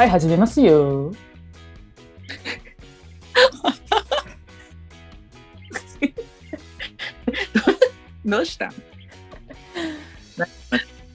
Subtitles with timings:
[0.00, 1.12] はい、始めますよ。
[8.24, 8.72] どうした？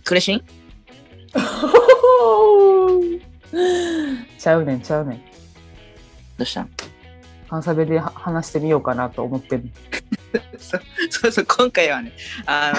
[0.04, 0.44] 苦しん
[4.38, 5.22] ちゃうねん、ちゃうねん。
[6.38, 6.62] どうした？
[6.62, 6.70] ん
[7.50, 9.64] 関西弁では話してみようかなと思ってる。
[10.60, 10.78] そ
[11.10, 12.12] そうそう、今回はね、
[12.46, 12.78] あの、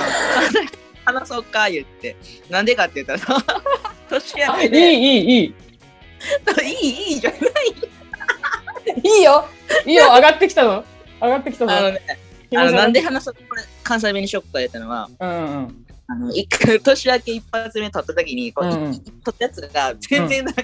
[1.05, 2.15] 話そうか言って、
[2.49, 3.43] なんでかって言ったら、
[4.09, 5.55] 年明けいい、で、いいい、い
[6.63, 6.71] い。
[6.71, 7.41] い、いいじゃない。
[9.03, 9.47] いいよ。
[9.85, 10.85] いいよ、上がってきたぞ。
[11.21, 11.73] 上がってきたぞ。
[11.73, 12.01] あのね、
[12.55, 15.35] あのなんで話そうこれ、関西弁にしよっか言ったのは、うんう
[15.67, 15.87] ん。
[16.09, 20.63] あの、一回年明け一発目撮った時に、こう、うんうん撮ったやつが全然なんか、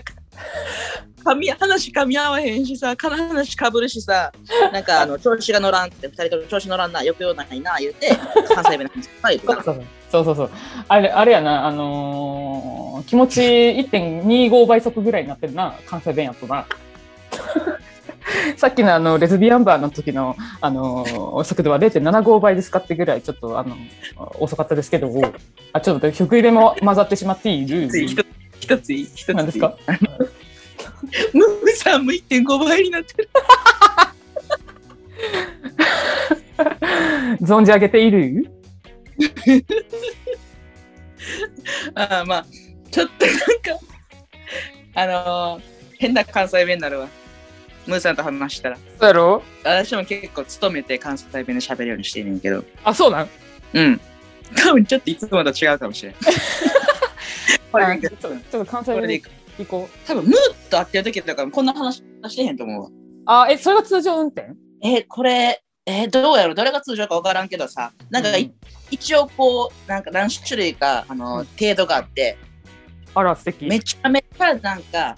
[1.24, 4.32] 噛み話噛み合わへんしさ、話かぶるしさ、
[4.72, 8.08] なんかあの 調子が乗らんって、二人とも調子乗らんな、よくよないな、言うて、
[8.54, 10.50] 関西弁の話ばっかそうそうそう。
[10.88, 16.66] あれ、あれやな、あのー気持ち1.25倍速ぐらいになってるな、関西弁やとな。
[18.56, 23.76] さっきのあのレズビアンバーの時の、あのー速度は0.75倍で使ってぐらいちょっとあの
[24.38, 25.08] 遅かったですけど、
[25.72, 27.88] あちょっと曲入れも混ざってしまっている。
[28.62, 29.76] 一ついい一ついい何ですか？
[31.34, 33.28] ムーさんも1.5倍になってる。
[37.42, 38.46] 存じ上げている？
[41.94, 42.46] ああまあ、
[42.90, 43.44] ちょっとなんか、
[44.94, 45.62] あのー
[45.98, 47.08] 変な関西弁になるわ。
[47.86, 48.76] ムーさんと話したら。
[48.76, 49.42] そうやろ？
[49.64, 53.28] 私も結構勤めて関西弁で喋るようにしてるんやけど、あ、そうなん？
[53.74, 54.00] うん。
[54.56, 56.14] 多分ちょっといつもと違うかもしれん。
[57.72, 59.22] これちょっとちょっと関西弁で
[59.58, 60.06] 行こう。
[60.06, 61.96] 多分ムーと会ってる時とかこんな話
[62.28, 62.90] してへんと思うわ。
[63.44, 64.52] あ、え、それが通常運転？
[64.82, 66.54] え、これ、えどうやろ？
[66.54, 68.54] どれが通常か分からんけどさ、なんかい、うん。
[68.90, 71.46] 一応こう、なんか何種類か、あの、うん。
[71.58, 72.36] 程度があって、
[73.14, 73.66] あら、素敵。
[73.66, 75.16] めちゃめちゃなんか、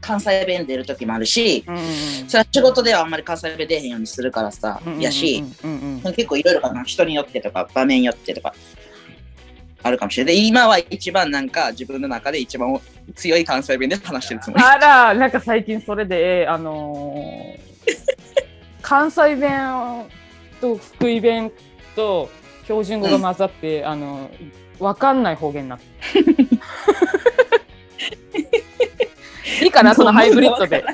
[0.00, 1.88] 関西弁出る時もあるし、うんうんうん。
[2.28, 8.54] それは仕事ではあんまり関西弁出へんようにするからさ、うんうんうんやし、うんうんうん結構いろいろかな、人によってとか、場面によってとか、
[9.82, 10.34] あるかもしれない。
[10.36, 12.80] で、今は一番なんか自分の中で一番
[13.14, 14.62] 強い関西弁で話してるつもり。
[14.62, 17.70] あら、なんか最近それで、あのー
[18.82, 20.06] 関西弁
[20.60, 21.52] と福井弁
[21.94, 22.28] と
[22.64, 24.30] 標準語が混ざって、あの
[24.78, 25.84] わかんない方言になって。
[29.64, 30.84] いいかな、そのハイブリッドで。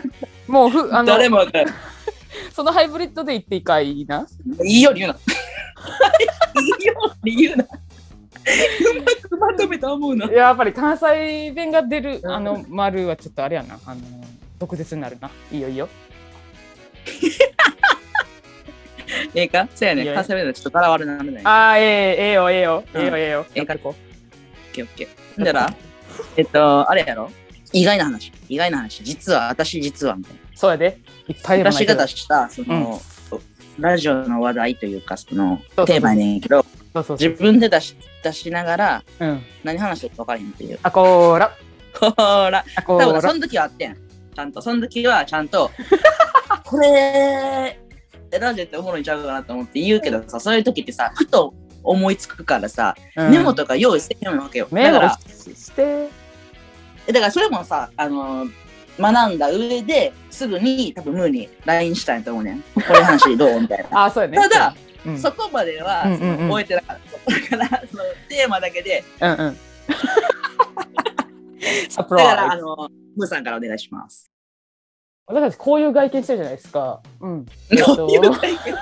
[0.46, 1.44] もうふあの誰も。
[2.52, 4.26] そのハイブリッドで言っていいかいいな。
[4.64, 5.19] いいように言うな。
[6.60, 7.64] いいように言うな。
[8.46, 10.26] うまくまとめた思うな。
[10.30, 14.00] やっぱり関西弁が出るうんあの丸はちょっとあれやな、あの
[14.58, 15.30] 毒舌になるな。
[15.52, 15.88] いいよいいよ。
[19.34, 19.68] ええか？
[19.74, 20.04] そうやね。
[20.14, 21.40] 関西弁でちょっとバラバラになるね。
[21.44, 21.86] ああ、ええ
[22.18, 23.46] ええよ、ええよ、うんええよ、ええよ。
[23.54, 23.78] ええか？
[23.78, 23.96] こオッ
[24.74, 25.44] ケーオッケー。
[25.44, 25.74] だから、
[26.36, 27.30] えっと、あれやろ？
[27.72, 28.32] 意外な話。
[28.48, 29.04] 意外な話。
[29.04, 30.40] 実は、私実は、みたいな。
[30.40, 30.44] う。
[30.54, 30.98] そうやで。
[31.28, 33.00] いっぱい私が出した、その、
[33.78, 36.64] ラジオの話題というか、その、テーマやねんけど、
[37.10, 37.96] 自分で出し
[38.26, 39.42] 出しながら、うん。
[39.64, 40.78] 何話してるか分からへんっていう。
[40.82, 41.53] あこーら。
[41.94, 43.06] ほら、あこーら。
[43.06, 43.94] 多分その時はあってん。
[44.34, 45.70] ちゃんと、その時はちゃんと、
[46.64, 47.78] これ、
[48.38, 54.69] ラジオっておもろいんちゃうかなと思って言うけどさ、そういう時ってさ、ふと思いつくからさ、うんメモとか用意してへんわけよ。
[54.70, 56.08] メモして。
[57.08, 58.53] えだからそれもさ、あのー
[58.98, 62.62] 学んだ上ですぐに多分ムーに LINE したんやと思うねん。
[62.62, 63.60] これ話どう？
[63.60, 64.04] みたいな。
[64.06, 64.38] あ、そうやね。
[64.38, 67.16] ただ、うん、そこまでは、覚えてなかった。
[67.26, 69.56] だから、そのテーマだけで、うんうん。
[71.97, 72.56] だから、あ。
[72.56, 74.31] の、ムーさんからお願いします。
[75.26, 77.03] 私たちこういう外見してるじゃないですか。
[77.20, 77.47] うん。
[77.70, 78.76] えっとどういう体験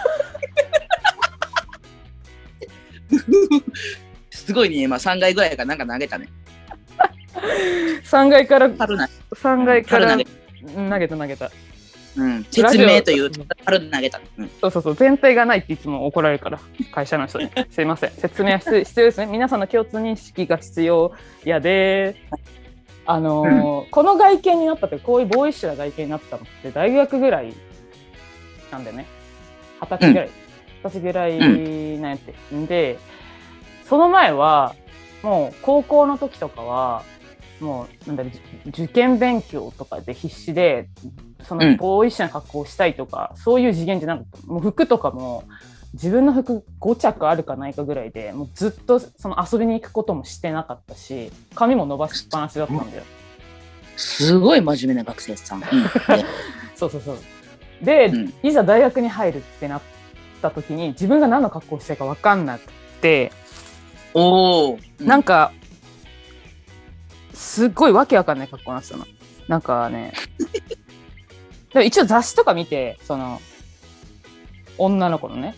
[4.30, 6.28] すごいね、今3階ぐらいからなんか投げたね。
[8.04, 11.50] 3階から、春な、3階から春投げ投げた投げた。
[12.16, 13.30] うん、説明という
[13.64, 14.20] 春投げた。
[14.38, 16.60] うんそうそうそう、全体がないっていつも怒られるから、
[16.92, 17.50] 会社の人に。
[17.70, 18.10] すいません。
[18.10, 19.26] 説明は必必要ですね。
[19.26, 21.12] 皆さんの共通認識が必要
[21.44, 22.16] やで。
[23.06, 27.52] あのーこの外見になったって、こういうボーイッシュな外見になったのって、大学ぐらい
[28.70, 29.06] なんだよね。
[29.80, 30.28] 二十歳ぐらい。
[30.28, 32.54] 二十歳ぐらいなんやって。
[32.54, 32.98] んで、
[33.84, 34.74] その前は、
[35.22, 37.02] もう高校の時とかは、
[37.60, 40.88] もう、なんだろう、受受験勉強とかで必死で、
[41.42, 44.46] そのうんボーイッシュな格好をしたいとか、そういう次元じゃなかった。
[44.46, 45.44] もう服とかも、
[45.94, 53.02] 自分の服5着あるかないかぐらいで、もうずっとその遊びに行くこともしてなかったし、髪も伸ばしっぱなしだったんだよ。
[53.96, 55.58] すごい真面目な学生さん。
[55.58, 55.64] うん
[56.74, 57.16] そうそうそう。
[57.82, 59.82] で、うんいざ大学に入るってなっ
[60.42, 63.30] た時に、自分が何の格好をしたいか分かんなくて、
[64.14, 64.78] おお。
[65.00, 65.52] なんか、
[67.34, 69.06] すっごいわけわかんない格好なんですよな。
[69.48, 70.12] なんかね
[71.72, 73.40] でも一応雑誌とか見てその
[74.78, 75.54] 女の子のね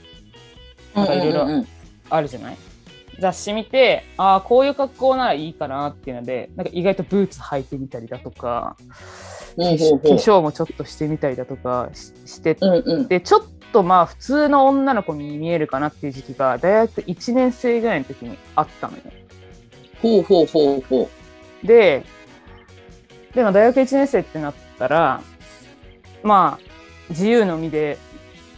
[0.94, 1.64] なんかいろいろ
[2.10, 2.56] あるじゃない？
[3.18, 8.76] 雑誌見てああこういう格好ならいいかなっていうのでなんか意外とブーツ履いてみたりだとか
[9.56, 13.08] 化粧もちょっとしてみたりだとかししてうんうん。
[13.08, 13.42] でちょっ
[13.72, 19.02] とまあ普通の女の子に見えるかなっていう時期が大学1年生ぐらいの時にあったのよ。
[20.02, 21.08] ほうほうほうほ
[21.66, 22.04] で
[23.34, 25.22] でも大学1年生ってなったら
[26.22, 26.66] まあ
[27.10, 27.98] 自由の身で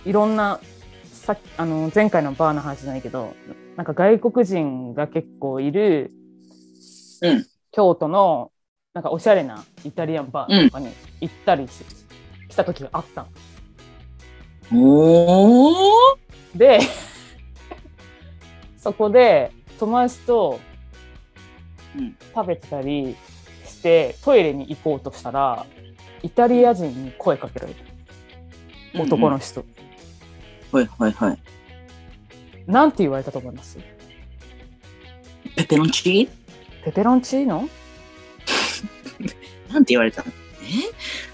[0.05, 0.61] いろんな
[1.05, 3.35] さっきあの前回のバーの話じゃないけど
[3.77, 6.13] なんか外国人が結構いる、
[7.23, 8.51] うん京都の
[8.95, 10.89] なんかおしゃれなイタリアンバーとかに
[11.21, 11.85] 行ったりし,、
[12.51, 13.27] した時があった
[14.73, 15.79] の。
[16.57, 16.81] で
[18.79, 20.68] そこで友達とうん
[22.35, 23.17] 食べてたり
[23.65, 25.67] してトイレに行こうとしたら
[26.23, 29.03] イタリア人に声かけられた。
[29.03, 29.65] 男の人、
[30.73, 31.39] はいはいはい。
[32.67, 33.79] なんて言われたと思います？
[35.57, 36.29] ペペロンチ？
[36.85, 37.69] ペペロンチーノ？
[39.69, 40.23] ー なんて言われた？
[40.23, 40.65] のえ？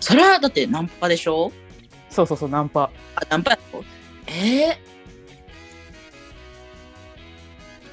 [0.01, 1.53] それはだってナンパでしょ？
[2.11, 2.91] そうそうそうナンパ。
[3.15, 3.59] あ、ナンパ
[4.27, 4.79] え？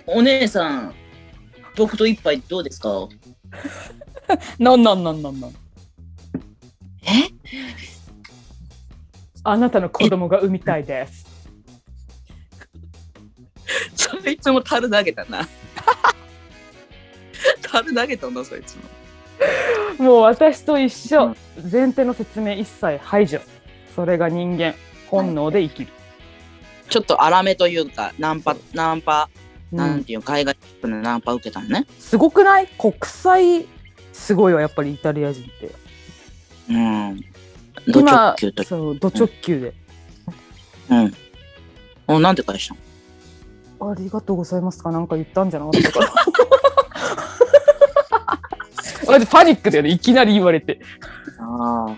[0.08, 0.94] ー、お姉さん、
[1.76, 3.08] 僕と一杯どうですか？
[4.60, 5.52] なんなんなんなんなん？
[5.52, 7.30] え？
[9.44, 11.26] あなたの子供が産みたいです。
[13.96, 15.48] そいつも樽投げたな。
[17.72, 18.84] 樽投げたんだ、そいつも。
[20.06, 21.36] もう私と一緒。
[21.72, 23.40] 前提の説明一切排除。
[23.96, 24.76] それが人間
[25.10, 25.92] 本能で生きる、
[26.90, 29.42] ちょっと粗めというか、ナンパ、ナンパ、うん
[29.72, 31.86] なんていうの海外のナンパ受けたのね。
[31.98, 32.68] すごくない？
[32.78, 33.66] 国際
[34.12, 35.72] すごいわやっぱりイタリア人って。
[36.70, 37.22] うん。
[37.88, 38.64] ド直球と。
[38.64, 39.74] そうド直球で、
[40.90, 41.14] うん。
[42.08, 42.76] お、なんて返した
[43.80, 43.92] の？
[43.92, 44.92] ありがとうございますか？
[44.92, 46.14] なんか言ったんじゃなかったかな。
[49.12, 50.80] マジパニックだよねいきなり言われて。
[51.40, 51.96] あ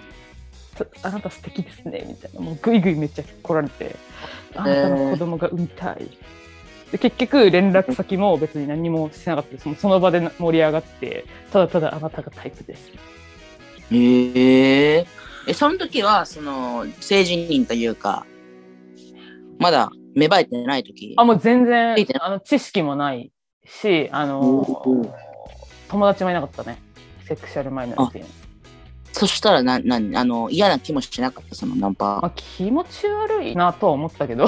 [1.04, 2.40] あなた素敵ですねみたいな。
[2.40, 3.96] もうグイグイめっちゃ来られて。
[4.56, 6.10] あなたの子供が産みたい、
[6.94, 9.52] で結局連絡先も別に何もしてなかった。
[9.52, 12.92] ですもうその場で盛り上がってただただあなたがタイプです。
[13.92, 15.08] へえ。
[15.48, 18.26] え、その時は、その、性自認というか、
[19.58, 21.16] まだ芽生えてない時？
[21.18, 23.32] あもう全然あの知識もない
[23.66, 25.12] しあの
[25.90, 26.78] 友達もいなかったね。
[27.28, 28.28] セクシャルマイノリティの。
[29.14, 32.20] そしたらな、な、あの、嫌な気もしなかった、そのナンパ。
[32.22, 34.46] まあ、気持ち悪いなとは思ったけど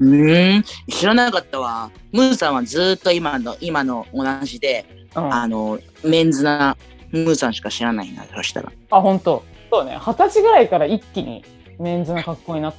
[0.00, 1.90] うーん、知らなかったわ。
[2.10, 6.76] ムーさんはずーっと今の、今の同じで、うんあの、メンズな
[7.10, 8.72] ムーさんしか知らないな、そしたら。
[8.90, 9.44] あ、本当。
[9.70, 9.98] そうね。
[10.00, 11.44] 二十歳ぐらいから一気に
[11.78, 12.74] メンズの格好になっ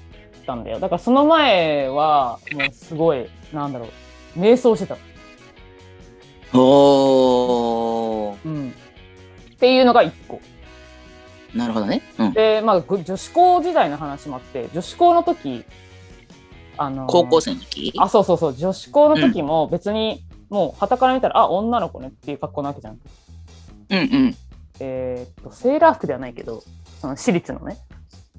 [0.45, 0.79] たんだよ。
[0.79, 3.88] だからその前は、もうすごい、なんだろ
[4.35, 4.97] う、瞑想してた。
[6.57, 8.74] おー、うん。
[9.53, 10.41] っていうのが一個。
[11.53, 12.01] なるほどね。
[12.17, 12.33] うん。
[12.33, 15.65] で、まあ、ぐ女子校時代の話もあって、女子校の時、
[16.81, 17.94] あのー高校生の時？
[17.98, 23.00] あ、そうそうそう、女子校の時も別に、もう、旗から見たら、あ、女の子ねっていう格好なわけじゃん。
[23.89, 24.36] うんうん。
[24.79, 26.63] えーっと、セーラー服ではないけど、
[27.00, 27.77] その私立のね、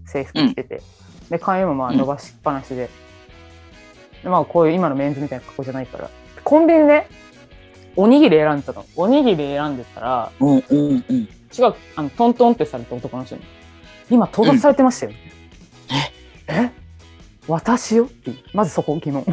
[0.06, 0.82] 制服着てて、
[1.30, 2.90] で、髪もまあ伸ばしっぱなしで、
[4.22, 6.10] でまあこういう今のメンズみたいな格好じゃないから、
[6.44, 7.06] コンビニで
[7.96, 8.84] おにぎり選んでたの。
[8.96, 11.16] おにぎり選んでたら、うんうんうん。
[11.16, 13.42] 違う、あの、トントンってされた男の人に、
[14.10, 15.12] 今盗撮されてましたよ。
[16.48, 16.52] え？
[16.52, 16.81] え？
[17.52, 18.06] 私よ？
[18.06, 19.26] ってまずそこ疑問。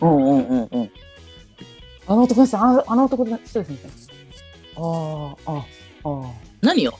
[0.00, 0.90] うんうんうんうん。
[2.06, 3.96] あの男の人、あのあの男の人ですみたいな。
[4.76, 6.30] ああ、ああ、あ
[6.62, 6.98] 何よ？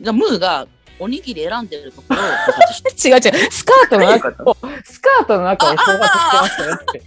[0.00, 0.66] じゃあムーが
[0.98, 2.16] おにぎり選んでるところ
[3.04, 7.02] 違う違う、スカートの中を、スカートの中を盗撮してましたよって。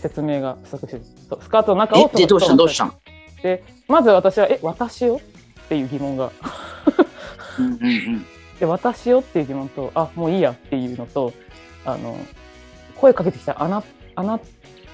[0.00, 1.00] 説明が不足して
[1.40, 2.54] スカートの中をえ、で、どうした？
[2.54, 2.84] んどうした？
[2.84, 2.94] ん
[3.42, 5.20] で、まず私は、え、私よ？
[5.64, 6.30] っていう疑問が。
[7.58, 8.26] うんうんうん。
[8.62, 11.32] で、私よっていう疑問と、あ、もういいやっていうのと、
[11.84, 12.16] あの、
[12.94, 13.82] 声かけてきた、あな、
[14.14, 14.38] あな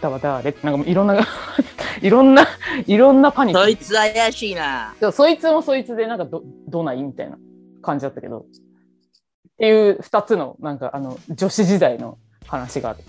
[0.01, 0.53] たは誰？
[0.53, 1.19] って、なんかもういろんな、
[2.01, 2.47] いろんな、
[2.87, 3.63] いろんなパニック。
[3.63, 4.95] そいつ怪しいな。
[4.99, 7.03] でもそいつもそいつでなんかどどない？
[7.03, 7.37] みたいな
[7.83, 8.45] 感じだったけどっ
[9.59, 13.01] ていう2つのなんかあの女子時代の話がある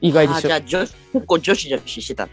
[0.00, 2.26] 意外でしょじゃあ女子結構女子女子してた。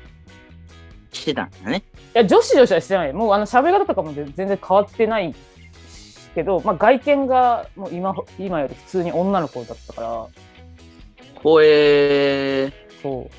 [1.12, 1.84] してたんだね。
[2.14, 5.36] や女子女子はしてないもうあの喋り方とかも全然変わってない
[6.34, 10.28] けど、まあ、外見がもう今今より普通に女の子だったから
[11.36, 13.02] ほえー。
[13.02, 13.30] そう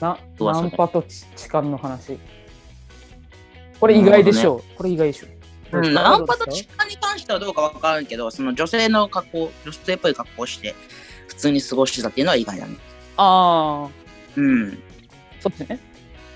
[0.00, 2.18] ナンパと痴痴漢の話
[3.82, 4.76] これ意外でしょう。
[4.76, 5.26] これ意外でしょ
[5.72, 5.78] う。
[5.78, 10.76] うん、どナンパと痴漢に関してはどうかわからんけど、その女性の格好、女性っぽい格好をして、
[11.26, 12.76] 普通に過ごしてたっていうのは意外だね。
[13.16, 13.90] ああ、
[14.36, 14.78] うん。
[15.40, 15.80] そっちね。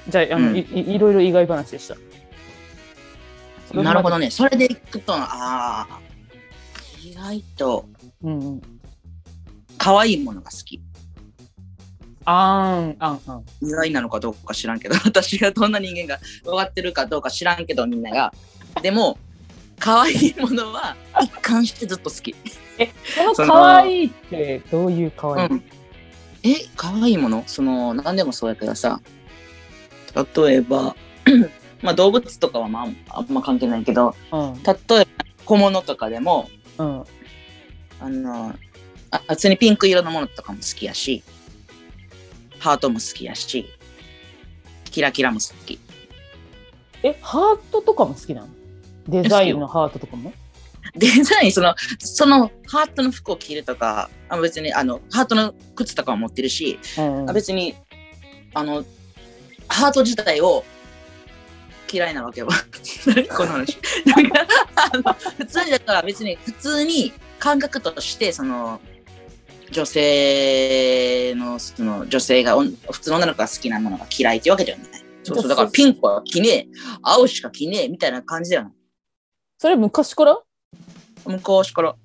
[0.09, 1.95] じゃあ、あの、うんいいいろいろ意外話でした。
[3.81, 4.29] なるほどね。
[4.33, 6.01] それでいくと、ああ、
[7.07, 7.89] 意外と
[8.25, 8.63] うんうん。
[9.79, 10.81] 可愛いものが好き。
[12.25, 13.45] あーん、あん、あん。
[13.63, 18.35] 意外なのかどうか知らんけど、 私がどんな人間が分かってるかどうか知らんけど、みんなが。
[18.83, 19.19] でも、
[19.79, 22.35] 可愛いものは一貫してずっと好き。
[23.37, 25.65] その可愛いってどういう可愛い、うん。
[26.43, 27.45] え、可愛いもの？
[27.47, 29.01] その、何でもそうやけどさ、
[30.13, 30.97] 例えば、
[31.83, 35.07] まあ動物とかはまああんま関係ないけど、うん、例えば
[35.45, 36.49] 小物とかでも、
[36.79, 37.05] うん。
[38.01, 38.55] あの、
[39.11, 41.23] あ普通にピンク色のものとかも好きやし、
[42.59, 43.67] ハートも好きやし、
[44.85, 45.79] キラキラも好き。
[47.03, 48.49] え、ハートとかも好きなの？
[49.09, 50.33] デザインのハートとかも？
[50.97, 57.75] デザイン、その、そのハートの服を着るとか、あ別にあの、ハートの靴とかも持ってるし、うんあ別に、
[58.55, 58.85] あの、
[59.69, 60.65] ハート自体を
[61.91, 62.51] 嫌いなわけは。
[63.07, 63.29] 何？
[63.29, 63.79] この話。
[64.07, 68.81] なんかあの普通にだから別に普通に感覚として、その、
[69.71, 74.89] 女性の、その女性が、普通の女の子が好きなものが嫌いっていうわけではない。
[75.25, 76.69] そうそう、だからピンクは着ねえ、
[77.03, 78.73] 青しか着ねえみたいな感じではない。
[79.59, 80.39] それ昔から？
[81.27, 81.97] 昔から、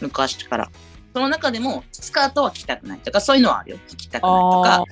[0.00, 0.70] 昔から。
[1.14, 3.78] その中でも、スカートは着たくないとか、そういうのはあるよ。
[3.96, 4.84] 着たくないとか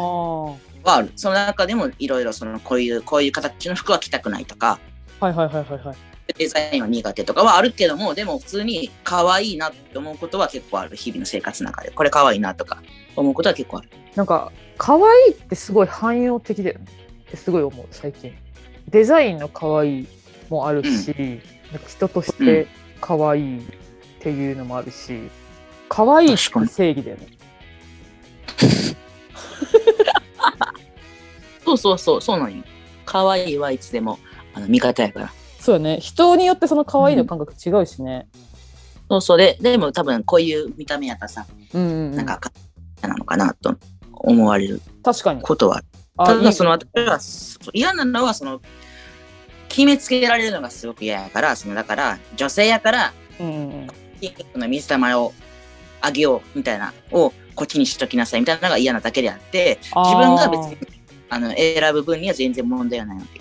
[0.82, 1.12] はある。
[1.16, 4.78] その中でも、いろいろ、その、こういう、こういう形の服は着たくないとか、
[5.20, 5.96] はいはいはいはいはい。
[6.38, 10.96] デザインは苦手とかはあるけども、でも普通に可愛いなって思うことは結構ある。
[10.96, 11.90] 日々の生活の中で。
[11.90, 12.82] これ可愛いなとか
[13.16, 13.90] 思うことは結構ある。
[14.14, 16.86] なんか、可愛いってすごい汎用的だよね。
[17.28, 18.32] ってすごい思う、最近。
[18.88, 20.08] デザインの可愛い
[20.48, 21.14] もあるし、
[21.72, 22.66] なんか人として
[23.00, 23.62] 可愛いっ
[24.20, 25.30] ていうのもあるし、
[25.88, 27.26] 可愛いって正義だよね。
[31.70, 32.64] そうそうそう、そうなんよ。
[33.04, 34.18] 可愛いはいつでも、
[34.54, 35.32] あの、味方やから。
[35.58, 35.98] そうよね。
[36.00, 38.28] 人によってその可愛いの感覚違うしね。
[39.08, 42.16] そうそうで、でも多分こういう見た目やったらさ、うんうん、うん。
[42.16, 42.40] なんか、
[43.02, 43.74] なのかなと
[44.12, 45.42] 思われる確かに。
[45.42, 45.82] ことは
[46.16, 48.60] ただその私は嫌なのはその
[49.68, 53.86] 決めつけられるのがすごく嫌やからそのだから女性やからうんうんうん。
[54.20, 55.32] ピンクの水玉を
[56.02, 60.76] あげようみたいなをこっちにしときなさいみたいなのが嫌なだけであって自分が別に
[61.30, 63.40] あの選ぶ分には全然問題はないわけ。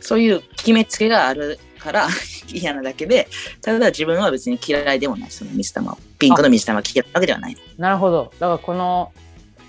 [0.00, 2.08] そういう決めつけがあるから
[2.52, 3.26] 嫌なだけで
[3.60, 5.30] ただ自分は別に嫌いでもない。
[5.30, 5.98] その水玉を。
[6.18, 7.56] ピンクの水玉を嫌いなわけではない。
[7.78, 8.32] なるほど。
[8.38, 9.12] だからこの、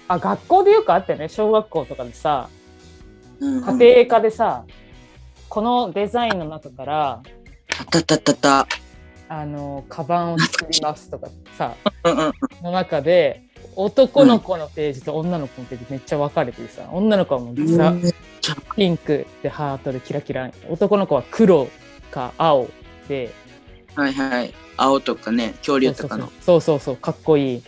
[0.08, 2.50] あ、学校でよくあってね、小学校とかでさ、
[3.40, 4.64] うん家庭科でさ、
[5.50, 7.12] このデザインの中から、
[7.80, 8.68] あったったったった
[9.30, 11.28] あの、カバンを作りますとか
[11.58, 11.76] さ、
[12.64, 13.44] の中で、
[13.78, 17.94] 男の子のページと女の子のページめっちゃ分かれててさ、女の子はもうさ、
[18.76, 21.68] ピンクでハートでキラキラ、男の子は黒
[22.10, 22.68] か青
[23.08, 23.32] で、
[23.96, 24.54] はいはい。
[24.78, 26.32] 青とかね恐竜とかの。
[26.42, 27.64] そうそうそう、かっこいい。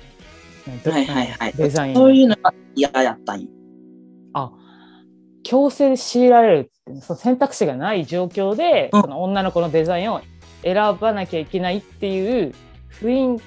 [0.89, 1.53] はいはいはい。
[1.53, 1.95] デザイン。
[1.95, 3.47] そういうのが嫌やったんよ。
[5.43, 9.01] 強制で強いられるってその選択肢がない状況で、うん。
[9.01, 10.21] その女の子のデザインを
[10.63, 12.53] 選ばなきゃいけないっていう
[13.01, 13.41] 雰囲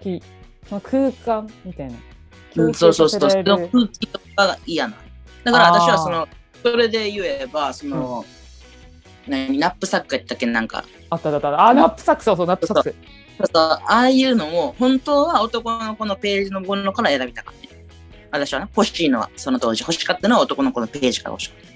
[0.00, 0.22] 気、
[0.68, 1.94] その空間みたいな。
[2.56, 3.30] うんそうそうそう。
[3.30, 4.94] その空気とかが嫌な。
[4.96, 5.02] の。
[5.44, 6.28] だから私はその、
[6.62, 8.24] それで言えば、その、
[9.26, 10.46] 何、ナップサックやったっけ？
[10.46, 11.68] なんか、あったあったあった。
[11.68, 12.94] あナップサックそうそうナップサック。
[13.38, 13.62] そうそう。
[13.62, 17.60] ああいうのも、本当は男の子のページのものから選びたかった。
[17.62, 17.86] ね。
[18.30, 21.68] 私はね、欲しいのは、その当時欲しかったのは男の子のページから欲しかっ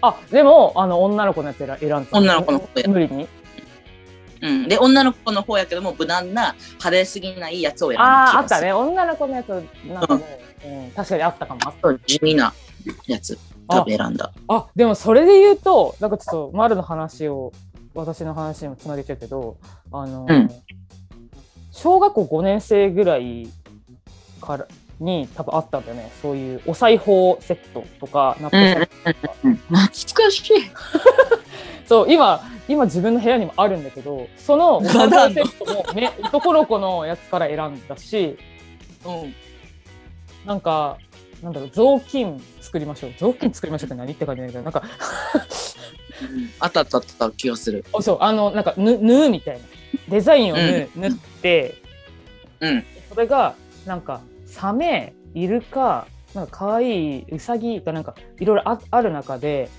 [0.00, 2.88] あでもあの女の子のやつ選選んだ女の子の方や。
[2.88, 3.26] 無理に？
[3.26, 3.37] た。
[4.40, 4.68] うん。
[4.68, 8.60] で、女の子の方やけども、無難な、派手すぎないやつを選んだあああった。
[8.60, 9.48] ね女の子のやつ
[9.86, 10.24] なんかも
[10.64, 12.52] う、うん確かにあったかもそう地味な
[13.06, 14.32] やつ、多分選んだ。
[14.48, 17.52] あでもそれで言うとなんかちょっと丸の話を
[17.94, 19.56] 私の話にもつなげちゃうけど
[19.92, 20.50] あの、うん
[21.70, 23.48] 小学校5年生ぐらい
[24.40, 24.66] から
[24.98, 29.54] に多分あったんだよねそういうお裁縫セットとかナップセットとか、うん。
[29.54, 30.70] 懐かしい。
[31.86, 38.38] そう今今自分の部屋にもあるんだけどそのセットも、ね、男の子のやつから選んだし
[39.04, 39.34] うん。
[40.46, 40.98] なんか
[41.42, 43.14] なんだろう雑巾作りましょう。
[43.16, 44.82] 雑巾作りましょうって何って感じなんだけどなんか
[46.58, 47.84] あったあったあった気がする。
[47.92, 49.64] あ そうあのなんかぬ縫うみたいな。
[50.08, 51.74] デザインを縫,、縫って、
[52.60, 52.84] うん。
[53.08, 53.54] それが
[53.86, 59.70] なんかサメイルカなんか可愛いウサギがなんかいろいろあある中で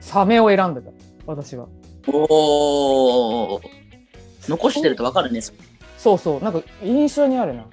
[0.00, 0.90] サメを選んでた
[1.26, 1.66] 私は
[2.06, 3.60] おお。
[4.48, 5.40] 残してるとわかるね。
[6.04, 7.64] そうそうなんか印象にあるな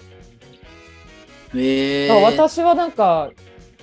[1.53, 3.29] へえだから私はなんか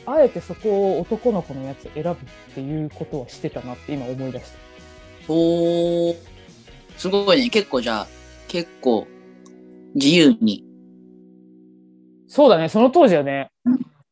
[0.07, 2.15] あえてそこを男の子のやつを選ぶっ
[2.55, 6.17] ていうことはしてたなって今思い出したおー
[6.97, 7.51] すごいね。
[7.51, 8.07] 結構じゃあ、
[8.49, 9.07] 結構
[9.95, 10.65] 自由に。
[12.27, 13.51] そうだねその当時はね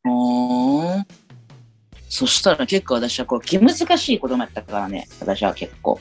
[0.06, 1.04] おー
[2.10, 5.08] そしたら結構私はこう気難しい子供やったからね。
[5.20, 5.98] 私は結構。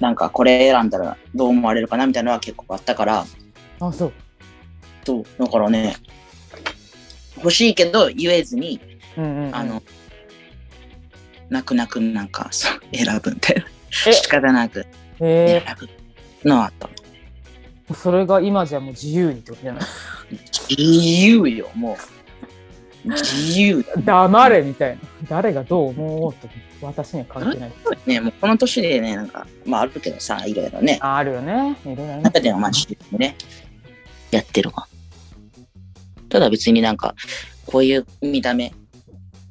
[0.00, 3.24] なんかこれ選んだらどう思われるかなみたいなのは結構あったから。
[3.80, 4.12] あそう
[5.04, 5.24] そう。
[5.38, 5.96] だからね、
[7.36, 8.80] 欲しいけど言えずに、
[9.16, 9.82] うんうんうん、あの、
[11.48, 13.64] 泣く泣くなんかそう 選ぶみたいな。
[14.06, 14.86] え仕方なく
[15.20, 15.76] へ選
[16.42, 16.88] ぶのはあった。
[17.90, 19.82] えそれが今じゃもう自由にってことじゃない？
[20.76, 20.82] 自
[21.26, 21.96] 由よ、も
[23.04, 23.10] う。
[23.10, 24.02] 自由だ。
[24.28, 26.48] 黙れみたいな誰がどう思おうと
[26.80, 27.72] 私には関係ない。
[28.06, 30.98] ね、もうこの年でね、なんか、まああるけどさ、いろいろね。
[31.00, 31.76] ああるよね。
[31.84, 33.36] いろいろあります中ではまあ自由にね、
[34.30, 34.86] やってるわ。
[36.28, 37.14] ただ別になんか、
[37.66, 38.72] こういう見た目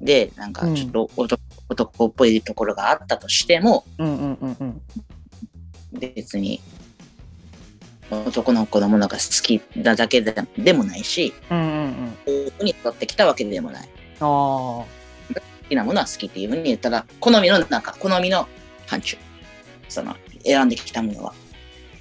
[0.01, 4.81] で、なんかちょっと男,、男っぽいところがあったとしても、うんうんうんうん。
[5.99, 6.61] 別に、
[8.09, 12.11] 男の子のものが好きなだけででもないし、うんうんうん。
[12.11, 13.89] こういうふうに取ってきたわけでもない。
[14.19, 14.85] あ好
[15.67, 18.47] きなものは好きっていうふうに言ったら、好みの、なんか、好みの
[18.85, 19.17] 範疇。
[19.89, 21.33] その、選んできたものは。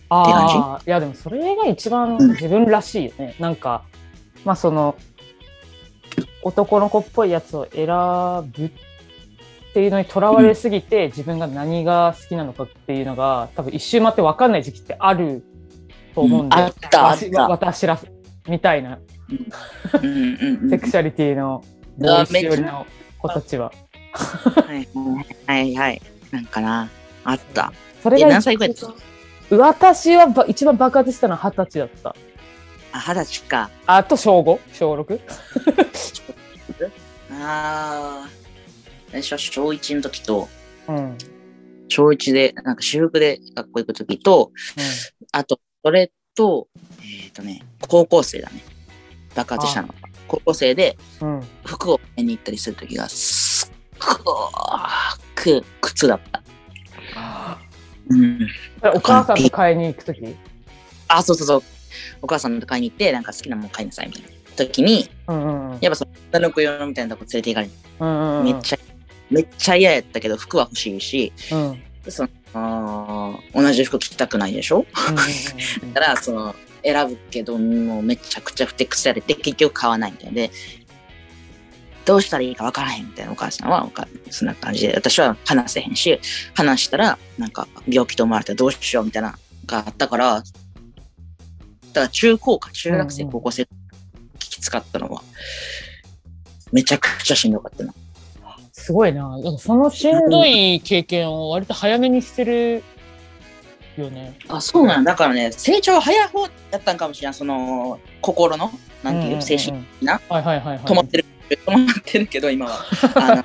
[0.08, 3.82] あああいやでもそれが一番自分らしいよね、なんか
[4.44, 4.96] まあその
[6.42, 8.70] 男の子っぽいやつを選ぶっ
[9.75, 15.42] ていうのにとらわれすぎて、自分が何が好きなのかっていうのが多分一周回って分かんない時期ってある
[16.14, 16.62] と思うんで、うん。
[16.62, 17.68] あったあっわた。
[17.68, 17.99] 私ら
[18.49, 19.00] みたいな。
[19.28, 20.02] うん。
[20.02, 20.70] うんうん。
[20.70, 21.64] セクシャリティの
[21.99, 22.87] の
[23.18, 23.73] 子たちは。
[24.12, 24.88] はい
[25.46, 26.02] はいはい。
[26.30, 26.88] なんかな、
[27.25, 27.73] あった。
[27.73, 28.75] えそれが何歳ぐらい？
[28.75, 28.86] です
[29.50, 32.17] 私はば一番爆発したのは二十歳だった。
[32.93, 33.71] あ、二十歳か。
[33.86, 34.58] あと小 5?
[34.73, 35.21] 小 6?
[37.30, 38.28] ああ。
[39.12, 40.49] 私は小一の時と、
[40.88, 40.97] うん。
[40.97, 41.19] うん。
[41.88, 44.50] 小一で、なんか私服で学校行く時と、
[45.32, 46.67] あと、それと、
[47.00, 48.64] えっ、とね、高校生だね。
[49.36, 49.94] 爆発したの。
[50.26, 51.46] 高校生でうん。
[51.64, 54.50] 服を買いに行ったりする時が、すっご
[55.34, 56.42] く靴だった。
[58.08, 58.49] うん。
[58.94, 60.20] お母さんと買いに行くとき
[61.08, 61.62] あ、そうそうそう。
[62.22, 65.78] お母さんと買いに行って、なんか好きなもの買いなさいみたいな時に、うんうんうん。
[65.80, 68.44] やっぱその女の子用みたいなとこ連れて行かれて、うんうんうん。
[68.44, 68.78] めっちゃ、
[69.30, 71.82] めっちゃ嫌やったけど、服は欲しいし、うん。
[72.08, 72.22] そ
[72.54, 74.86] の同じ服着たくないでしょ？
[75.82, 76.54] うん だから、その、
[76.86, 80.50] 選ぶけど、もうめちゃくちゃふてくされて、結局買わないみたいで、
[82.04, 83.90] どうしたらいいかわからへんみたいなお母さんは、
[84.30, 86.20] そんな感じで、私は話せへんし、
[86.54, 93.68] 話したら、なんか、病気と思われたらどうしようみたいな、があったから、だから中高か、中学生、高校生、
[94.38, 95.22] きつかったのは、
[96.70, 97.92] めちゃくちゃしんどかったな。
[98.72, 99.28] すごいな。
[99.28, 102.84] なんかそのしんどい経験を割と早めにしてる
[104.00, 104.39] よね。
[104.49, 105.13] あ、そうなんだ。
[105.13, 107.35] だからね、成長は早い方やったんかもしれん。
[107.35, 108.71] その、心の、
[109.02, 110.21] なんていう、精神神な。
[110.28, 113.45] 止まってる、止まってるけど、今は。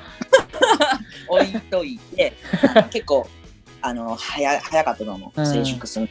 [1.28, 2.32] 置いといて、
[2.90, 3.26] 結構、
[3.80, 5.40] あの、早早かったと思う。
[5.40, 6.08] うん成熟する。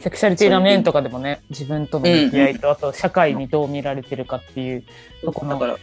[0.00, 4.84] セクシャリティな面とかでもね、自分との向き合いと、あと社会にどう見られてるかっていう
[5.24, 5.78] とこのだから、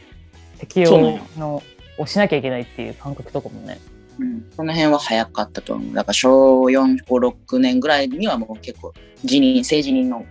[0.59, 1.63] 適応の
[1.97, 3.79] をしなきゃいけないっていう感覚とかもね。
[4.21, 5.93] うん、この辺は早かったと思う。
[5.93, 10.25] だから、小4、5、6年ぐらいにはもう結構、辞任、政治人の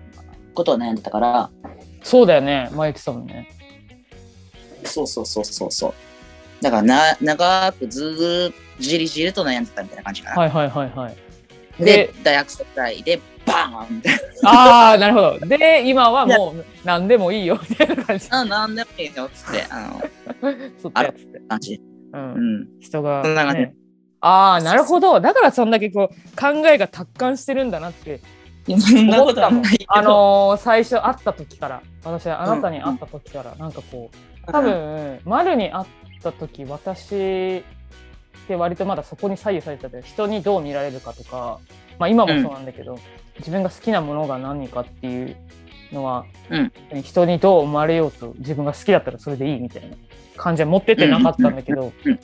[0.55, 1.51] ことを悩んでたから、
[2.03, 2.69] そうだよね。
[2.73, 3.49] 前言ってたもんね。
[4.85, 6.63] そうそうそうそうそう。
[6.63, 10.37] だからな、長くずーっとじりじりと悩んでたみたいな感じかな。
[10.41, 11.17] はいはいはいはい。
[11.79, 15.47] でで、大学生ぐらいで、バーンみたいああ、なるほど。
[15.47, 18.29] で、今はもう何でもいいよみたいな感じ。
[18.31, 18.41] な。
[18.41, 20.03] あ、なんでもいいよ、つって、あの、
[20.83, 21.41] そったやつって。
[21.49, 21.75] 感じ。
[21.75, 22.17] う。
[22.17, 22.69] うんん。
[22.81, 23.75] 人が、そんな感じね。
[24.21, 25.21] ああ、なるほど。
[25.21, 28.21] だからそんだけこう考えが達観してるんだなって
[28.69, 29.65] 思ったもん。
[29.89, 35.87] あのー最初会った時から、私はあなたに会った時から、なんかこう、多分、丸に会っ
[36.23, 37.63] た時、私っ
[38.47, 41.59] て割とまだそこに左右されてて、人にどう見られるかとか、
[41.99, 42.99] まあ今もそうなんだけど、
[43.39, 45.37] 自分が好きなものが何かっていう
[45.93, 47.03] のは、うん。
[47.03, 49.97] 人にどう思われようと自分が好きだったらそれでいいみたいな
[50.37, 52.13] 感じは持っててなかったんだけど、うん。
[52.13, 52.21] うん。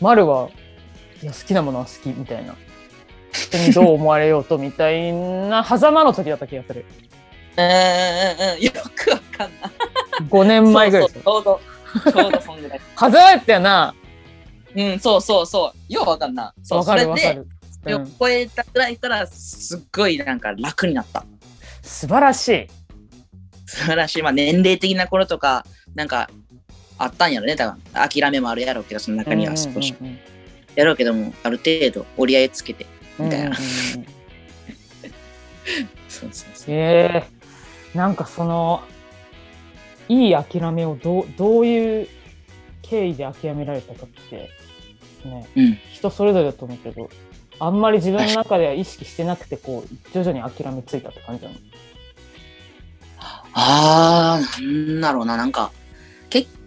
[0.00, 0.50] 丸は
[1.22, 2.54] いや好きなものは好きみたいな
[3.32, 6.84] 人にどう思われようとみたいな狭間の時だった気がする
[7.58, 8.62] うんうんうん。
[8.62, 9.70] よくわかんない。
[10.30, 12.80] 5年前ぐらいそうそうちょうど、ちょうどそんぐらい。
[12.96, 13.94] 狭間やったよな
[14.76, 15.92] うん、そうそうそう。
[15.92, 16.54] ようわかんな。
[16.62, 17.42] そうわかるわそれで
[17.84, 17.96] かる。
[17.96, 21.24] うん、超えたぐらいからすっごいなんか楽になった。
[21.82, 22.66] 素晴らしい。
[23.66, 24.22] 素晴らしい。
[24.22, 26.30] まあ年齢的な頃とか、なんか
[26.96, 27.56] あったんやろね。
[27.56, 29.96] 多分諦めもあるやろうけど、その中には少し。
[30.00, 30.37] うんうんうん
[30.74, 32.84] やろうけども、ある程度折り合いつけて。
[32.84, 32.86] う
[33.22, 33.56] んみたいな
[36.08, 36.74] そうそうそう。
[36.74, 38.82] えー、なんかその
[40.08, 42.08] いい諦めをどうどういう
[42.82, 44.50] 経緯で諦められたかって、
[45.24, 45.78] ね、うん。
[45.92, 47.10] 人それぞれだと思うけど
[47.58, 51.56] あんまり自分の中では意識してなくてこう徐々に諦めついたって感じなの？
[53.52, 55.36] あー、なんだろうな。
[55.36, 55.77] なんか、け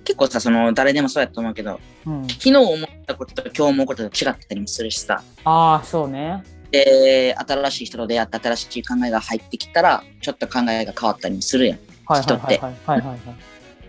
[0.04, 5.24] 結構さ、その誰でもそうやと思うけど、うん、昨日思ったことと今日思うことと違ったりもするしさ。
[5.44, 6.44] ああそうね。
[6.72, 11.80] で、新しい人と出会って新しい考えが入ってきたら、ちょっと考えが変わったりもするやん。
[12.22, 12.62] 人って。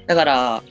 [0.07, 0.63] だから、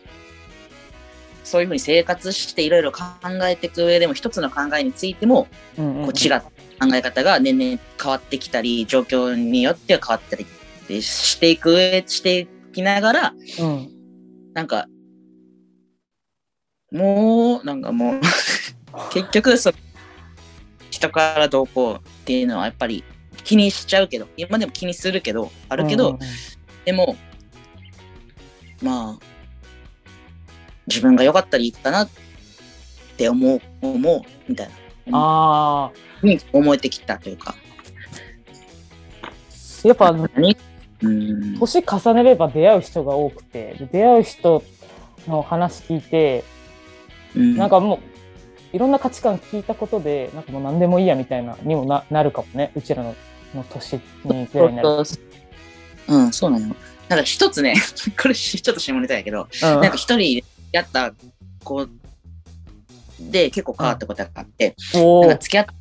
[1.44, 3.02] そういうふうに生活していろいろ考
[3.44, 10.46] えていく上でも、一つの考えについても、こう違った考え方が年々変わってきたり、状況によっては変わったり
[10.88, 13.90] でしていく上、していきながら、うん
[14.54, 14.88] なんか、
[16.92, 18.22] もう、なんかもう、
[19.12, 19.72] 結局そ、
[20.90, 23.04] 人からどうこうっていうのはやっぱり
[23.44, 26.20] 気にしちゃうけど、今でも気にするけど、あるけど、うん
[26.84, 27.16] でも、
[28.82, 29.20] まあ、
[30.88, 32.10] 自分が良かったらいいかなっ
[33.18, 34.74] て思う、思う、みたいな、
[35.12, 37.56] あふうに思えてきたというか。
[39.84, 40.58] あやっぱあの何？
[41.02, 41.60] うん。
[41.60, 44.64] 年重ねれば出会う人が多くてで出会う人
[45.28, 46.44] の話聞いて
[47.36, 47.58] うん。
[47.58, 52.72] なんかもういろんな価値観聞いたことでなんかもう何でもいいやみたいなにもななるかもね。
[52.76, 53.16] うちらの
[53.54, 55.06] の年にぐらいになる。
[55.06, 55.18] そ
[56.08, 56.18] う。
[56.18, 56.76] ん、そうなのよ。
[57.10, 57.76] なんか一つね、
[58.20, 59.82] これちょっと下ネタやけど、うん。
[59.82, 61.14] なんか一人やった
[61.64, 61.88] 子
[63.20, 65.28] で結構変わったことがあって、おー。
[65.28, 65.74] なんか付き合った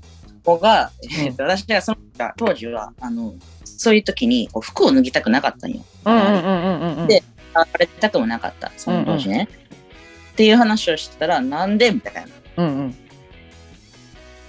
[0.44, 1.26] 子が、うん。
[1.26, 1.98] えっと私がその
[2.36, 3.34] 当時は、あの、
[3.64, 5.84] そういう時にこう服を脱ぎたくなかったんよ。
[6.04, 7.06] うんうんうんうんうんうん。
[7.06, 7.22] で
[7.54, 9.48] あれたくもなかった、その当時ね。
[10.40, 12.22] っていう話をしてたら、なんでみたいな。
[12.56, 12.96] うんうん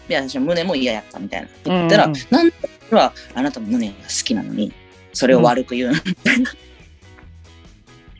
[0.09, 1.47] いや、私は胸も嫌やったみたいな。
[1.47, 2.55] って言ったら、うんうんなんで
[2.89, 4.71] 私はあなたの胸が好きなのに、
[5.11, 6.51] それを悪く言うの、みたいな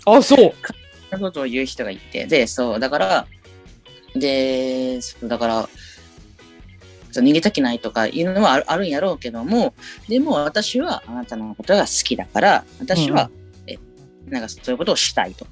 [0.06, 0.54] あそう
[1.20, 3.28] ことを言う人がいて、で、そう、だから、
[4.16, 5.70] で、そうだから、
[7.14, 9.74] 逃げたくないとかいうのはあるあるんやろうけども、
[10.10, 13.30] でも私はあなたのことが好きだから、私は、
[13.68, 13.78] え
[14.28, 15.48] なんかそういうことをしたいと。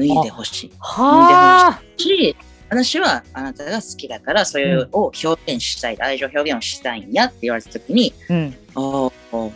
[0.00, 0.72] 脱いでほしい。
[0.78, 1.82] はあ。
[1.96, 2.36] し、
[2.70, 8.54] 私はあなたが好きだから、それを表現したい、愛情表現をしたいんやって言われたときに、うん。
[8.74, 9.50] ああ、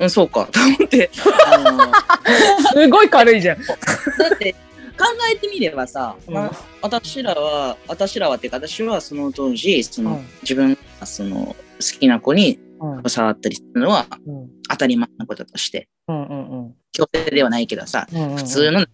[0.00, 1.10] うん、そうか、と思って、
[2.72, 3.58] すごい軽いじゃん。
[3.58, 3.74] だ
[4.34, 4.52] って
[4.98, 10.26] 考えてみればさ、まあ私らは、私らはっていうか、私はその当時、その、うん。
[10.42, 11.56] 自分がその好
[12.00, 13.10] きな子にうん。
[13.10, 14.50] 触ったりするのはうん。
[14.68, 16.74] 当たり前のこととして、うんうんうん。
[16.92, 18.86] 強制ではないけどさ、うんうん普通の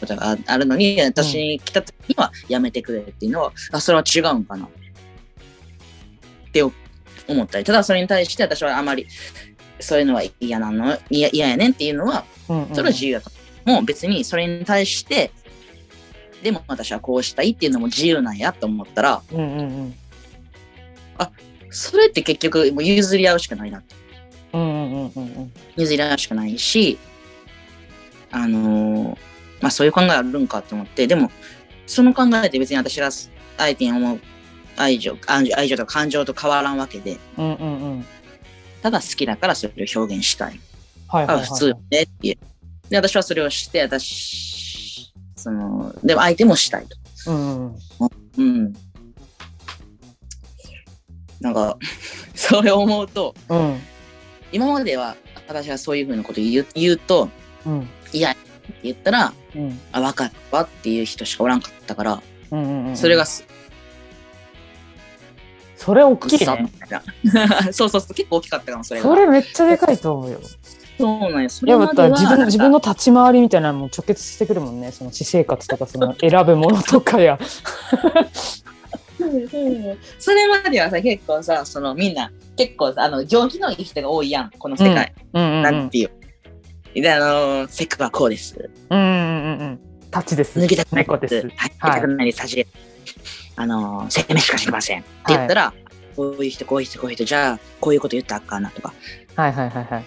[0.00, 4.66] ことがああるのに、私に来た時にはやめてくれっていうのは、あ、それは違うんかな。
[4.66, 6.72] って思
[7.42, 9.06] ったり、ただそれに対して私はあまり
[9.80, 12.74] そういうのは嫌なの、嫌嫌やねんっていうのは、うんうん。
[12.74, 13.30] それは自由だと。
[13.64, 15.32] もう別にそれに対して、
[16.42, 19.94] でも私はこうしたいっていうのも自由なんやと思ったら、うんうんうん。
[21.70, 23.94] それって結局もう譲り合うしかないなって。
[24.58, 26.98] うんうんうんうん譲り合うしかないし、
[28.30, 29.18] あのー
[29.60, 31.30] まあそういう考えあるんかと思って、でも、
[31.86, 34.20] その考えって別に私が相手に思う
[34.76, 38.06] 愛情、愛情とか感情と変わらんわけで、うんうんうん
[38.80, 40.60] ただ好きだからそれを表現したい。
[41.08, 42.38] はいはいはいあ普通ねっていう。
[42.88, 47.32] で、私はそれをして、私、その、でも相手もしたいと。
[47.32, 47.74] うんうん
[48.36, 48.72] うん。
[51.40, 51.76] なんか、
[52.36, 53.80] それを思うと、うん
[54.52, 55.16] 今までは
[55.48, 57.28] 私がそういうふうなこと言う言うと、
[57.66, 63.44] うんいや、って言ったら、うんあ、分かったわっていう人しかおらんかったから、うんうんうんそれがす、
[65.76, 66.72] それ大きいね。
[67.72, 69.08] そうそうそう、結構大きかったかも、それが。
[69.08, 70.40] それめっちゃでかいと思うよ。
[70.98, 74.90] そうなんやだったられまでは自分自分の立ち回りみたいなのも直結してくるもんね。
[74.90, 77.38] その私生活とかその選ぶものとかや
[80.18, 85.12] それまではさ、結構さ、そのみんな、結構さ、あの、上気のいい人が多いやん、この世界。
[85.32, 86.10] うんうんうんなんていう。
[86.94, 88.70] で、あの、セクはこうです。
[88.90, 91.44] うんうんうんうんタッチです脱ぎたくない猫ですはい、
[91.82, 92.40] 脱ぎたくないです。
[92.40, 92.66] 走れ。
[93.56, 95.00] あの、生命しか知りません。
[95.00, 95.74] って言ったら、
[96.16, 98.94] こういう人、こういう人、こういう人、じゃあ、こういうこと言ったらあかんなとか。
[99.36, 100.04] はいはいはいはい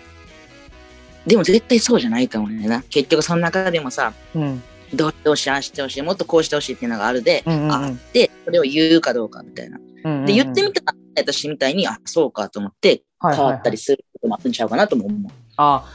[1.26, 2.84] でも絶対そうじゃないと思うんだよな。
[2.89, 9.80] 結局その中でもさ、うんどうしてほしい、ああしてほしい、もっとこうしてほしいっていうのがあるで、うんうんうんあって、それを言うかどうかみたいな。
[10.04, 15.86] うんうんで、言ってみたら、私みたいに、あ、そうかと思って、はいはいはい変わったりすることもあるんちゃうかなとも思あ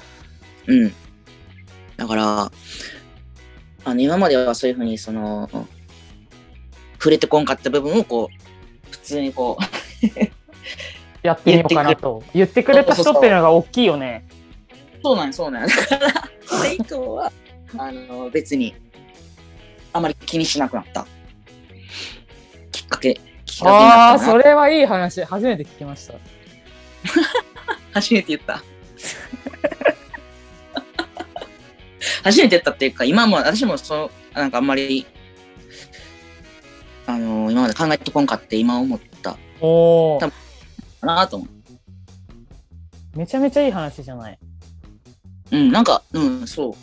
[0.69, 0.73] う。
[0.73, 0.93] うん。
[1.97, 2.53] だから、
[3.85, 5.51] あの、今まではそういうふうに、その、
[6.99, 10.27] 触れてこんかった部分を、こう、普通にこう、
[11.27, 14.25] やってみようかなと言ってくれた人っていうのが大きいよね。
[15.03, 15.69] そうなんやそうなんや。
[15.69, 17.33] だから、それ以降は、
[17.77, 18.73] あの、別に、
[19.93, 21.07] あまり気にしなくなった。
[22.87, 24.25] きっかけ、きっかけにああーなった。
[24.25, 26.15] それはいい話初めて聞きました。
[27.93, 28.63] 初めて言った。
[32.23, 35.07] 初めて言ったっていうか、今も、私もそう、なんかあんまり、
[37.07, 40.33] あの、今まで考えてこんかって今思ったおお多か
[41.03, 41.49] なと思う。
[43.19, 44.39] めちゃめちゃいい話じゃない。
[45.53, 46.75] うん、なんか、うん、そう。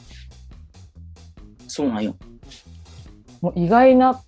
[1.67, 2.15] そうなんよ。
[3.41, 4.21] もう意外な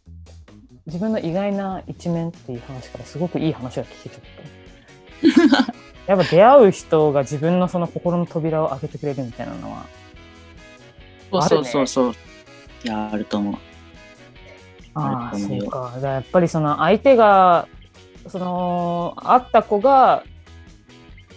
[0.88, 5.74] 自分の意外な一面っていう話からすごくいい話が聞けちゃった。
[6.06, 9.86] やっぱ出会う人が自分のその心の扉を開けてくれるみたいなのは
[11.32, 12.24] そうあるねそうそうそう。
[12.84, 13.56] いや、あると思う。
[14.96, 17.68] ああそうかやっぱりその相手が
[18.28, 20.24] その会った子が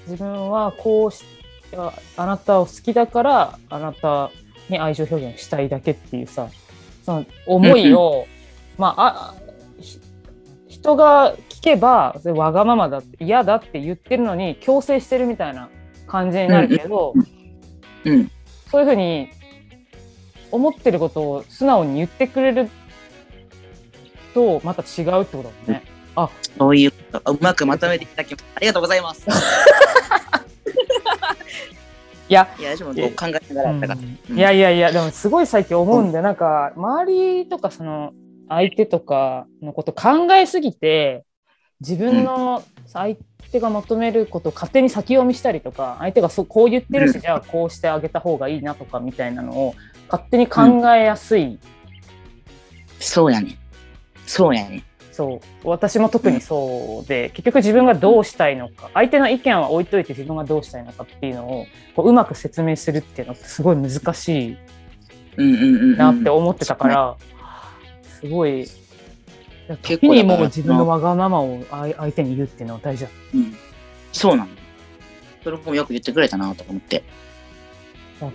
[0.07, 1.25] 自分はこうし
[1.77, 4.31] ああなたを好きだからあなた
[4.69, 6.49] に愛情表現したいだけっていうさ
[7.05, 8.27] その思いを
[8.79, 9.35] まああ
[9.81, 10.01] ひ
[10.69, 15.69] 人が聞けばわがままだって嫌だって言ってるのに強制してるみたいな
[16.07, 17.15] 感じになるけど、
[18.05, 18.31] うん。
[18.71, 19.29] そういうふうに
[20.51, 22.71] 思ってることを素直に言ってくれる
[24.35, 25.83] とまた違うってことだもんね。
[26.59, 27.33] そういうこと。
[27.33, 28.35] うまくまとめていただき。
[28.35, 29.27] ありがとうございます。
[32.29, 34.01] いや、いや、私もこう考えながらやったから。
[34.01, 38.13] うんいやいやいやでもすごい最近思うんで、なんか周りとかその
[38.49, 41.25] 相手とかのこと考えすぎて
[41.81, 43.17] 自分の相
[43.53, 49.75] 手が求めることを勝手に先読みしたりとか相手がそうこう言ってるし、うんじゃあこうしてあげた方がいいなとかみたいなのを
[50.11, 50.63] 勝手に考
[50.95, 51.59] えやすい、
[52.99, 53.59] そうやね。
[54.27, 54.85] そうやね。
[55.13, 64.57] そう私も特にそうで、結局自分がどうしたいのか相手の意見は置いといて自分がどうしたいのかっていうのをこううまく説明するっていうのってすごい難しい
[65.37, 65.97] うんうんうんうん。
[65.97, 67.17] なって思ってたから、
[68.21, 68.67] すごい
[69.83, 73.57] 結構時にもう自分のわがままを相相手に言うっていうのは大事だうん。
[74.13, 74.51] そうなの。
[75.45, 77.05] それもよく言ってくれたなと思って。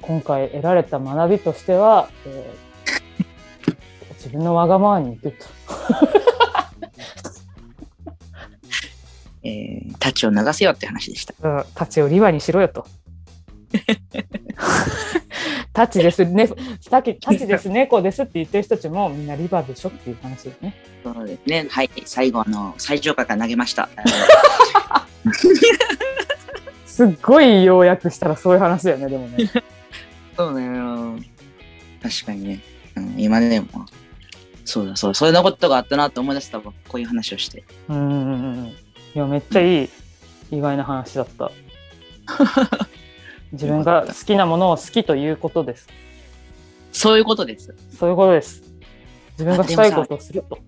[0.01, 2.73] 今回得られた学びとしては、えー
[4.23, 5.45] 自分のわがままに言うと
[9.43, 11.33] えー、太刀を流せよって話でした。
[11.41, 12.87] うんタチをリバにしろよと。
[15.73, 16.47] タチですね、
[16.89, 20.75] タチタチです、猫ですって言ってる人たちもみんなリバでしょっていう話ですね。
[21.03, 21.67] そうですね。
[21.69, 21.89] はい。
[22.05, 23.89] 最後、あの、最上階から投げました。
[26.85, 29.49] すっごい要約したらそういう話だよね、でもね。
[30.37, 31.17] そうだよ。
[32.03, 32.59] 確かにね。
[32.95, 33.67] うん、今でも。
[34.65, 35.15] そうだそうだ。
[35.15, 36.65] そんなことがあったなと思い出したわ。
[36.87, 37.63] こういう話をして。
[37.89, 38.67] うんうんうんうん。
[38.67, 38.75] い
[39.15, 39.89] や、めっちゃいい、
[40.51, 41.51] 意外な話だった。
[43.53, 45.87] 自分が好きなものを好きということです。
[46.91, 47.73] そういうことです。
[47.97, 48.63] そういうことです。
[49.33, 50.59] 自分がしたいことをすると。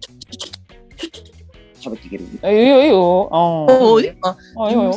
[1.82, 2.26] 喋っていける？
[2.44, 3.30] え、いいよ、いいよ。
[3.32, 4.96] ああ、あ、いいよ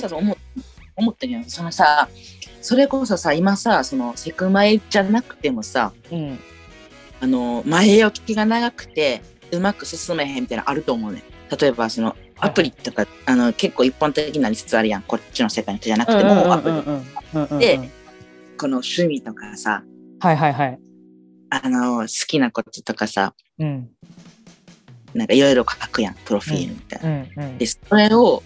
[0.96, 2.08] 思ったけど、そのさ、
[2.60, 6.38] それこそさ、今さ、そのセクマイじゃなくてもさ、うん。
[7.20, 9.22] あの、前置きが長くて、
[9.52, 11.22] うまく進めへんみたいなのあると思うね。
[11.58, 15.02] 例えば、その、アプリとか、あの、結構一般的になりつつあるやん。
[15.02, 17.58] こっちの世界の人じゃなくても、アプリ。
[17.58, 17.90] リで
[18.56, 19.82] この趣味とかさ、
[20.20, 20.78] はいはいはい。
[21.50, 23.88] あの、好きなこととかさ、うん。
[25.14, 27.08] なんかいろいろ書くやん、プロフィールみたいな。
[27.08, 28.42] うんうんで、それを、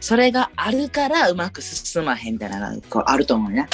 [0.00, 3.68] それがあるからうまく進まへんみたいなのがこうあると思うね。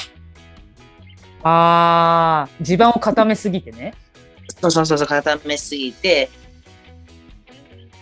[1.43, 3.95] ああ、地盤を固めすぎてね。
[4.61, 6.31] そうそうそうそう、固めすぎて、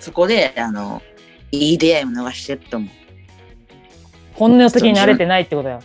[0.01, 1.03] そこで、あの、
[1.53, 2.91] いい出会いを逃してると思う。
[4.35, 5.81] 本能的に慣れてないってことや。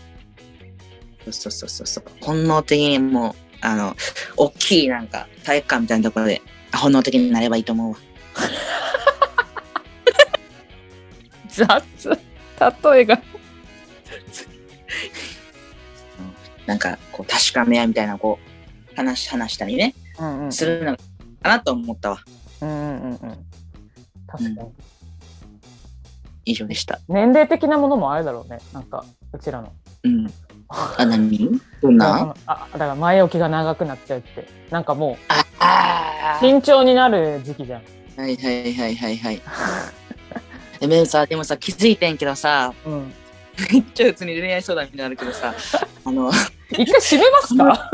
[1.31, 2.03] そうそうそうそう。
[2.21, 3.95] 本能的にもう、あの、
[4.37, 6.41] 大きいなんか体育館みたいなところで
[6.73, 7.97] 本能的になればいいと思うわ。
[11.49, 11.83] 雑。
[12.93, 13.21] 例えが。
[16.65, 18.39] なんか、こう、確かめ合いみたいな、こ
[18.93, 20.51] う、話、話したりね、うんうん。
[20.51, 20.99] するのか
[21.43, 22.19] なと思ったわ。
[22.61, 23.19] うんうんうんうん。
[24.27, 24.57] 確かに。
[26.45, 26.99] 以上でした。
[27.07, 28.59] 年齢的なものもあるだろうね。
[28.73, 29.03] なんか、
[29.33, 29.71] うちらの。
[30.03, 30.31] うん。
[30.69, 31.49] あ、何
[31.81, 32.33] どんな？
[32.47, 34.47] ああだから前置きが長くなっちゃうって。
[34.71, 35.15] なんかもう、
[35.59, 37.81] あやー慎重になる時期じゃん。
[38.19, 39.41] はいはいはいはいはい。
[40.79, 43.13] でもさ、でもさ、気づいてんけどさ、うん。
[43.71, 45.53] めっちゃ普通に恋愛相談になるけどさ、
[46.05, 46.29] あの、
[46.71, 47.91] 一回閉めますか？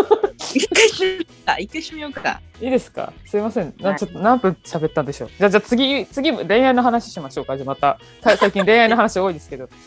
[0.53, 2.41] 一回閉めようか、一回閉めようか。
[2.61, 3.13] いいですか？
[3.25, 3.73] すいません。
[3.79, 5.29] なはいちょっと何分喋ったんでしょう？
[5.37, 7.55] じゃあ、じゃあ次、次、恋愛の話しましょうか。
[7.57, 7.99] じゃあまた。
[8.21, 9.69] さ最近恋愛の話多いですけど。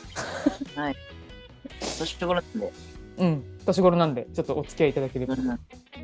[1.98, 2.72] 年頃なんで。
[3.18, 3.44] うん。
[3.66, 5.35] 年頃なんで、ちょっとお付き合いいただければ。
[5.35, 5.59] うん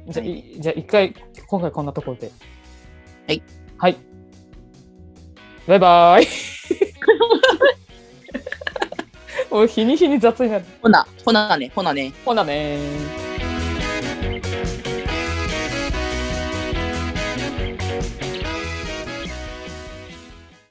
[0.08, 1.14] じゃあ、いじゃあ一回、
[1.46, 2.30] 今回こんなところで。
[3.26, 3.42] はい。
[3.78, 3.96] はい。
[5.66, 6.26] バイバーイ。
[9.50, 10.64] もう日に日に雑になる。
[10.80, 12.12] ほな、ほなね、ほなね。
[12.24, 13.29] ほなねー。